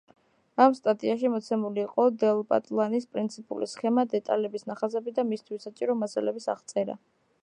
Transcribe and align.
ამ 0.63 0.71
სტატიაში 0.77 1.29
მოცემული 1.33 1.83
იყო 1.83 2.05
დელტაპლანის 2.23 3.05
პრინციპული 3.17 3.69
სქემა, 3.73 4.07
დეტალების 4.15 4.65
ნახაზები 4.71 5.15
და 5.19 5.27
მისთვის 5.35 5.69
საჭირო 5.69 5.97
მასალების 6.05 6.53
აღწერა. 6.55 6.99